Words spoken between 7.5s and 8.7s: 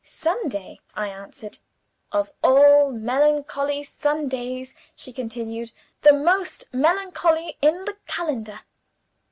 in the calendar.